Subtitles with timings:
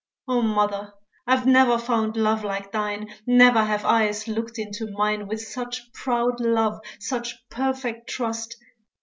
[0.27, 0.95] Oh, mother,
[1.27, 6.39] I've never found love like thine, Never have eyes looked into mine With such proud
[6.39, 8.57] love, such perfect trust.